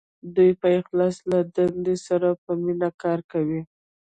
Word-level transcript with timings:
دوی 0.35 0.51
په 0.61 0.67
اخلاص 0.79 1.15
او 1.23 1.27
له 1.31 1.39
دندې 1.55 1.95
سره 2.07 2.29
په 2.43 2.51
مینه 2.63 2.89
کار 3.01 3.19
کوي. 3.31 3.61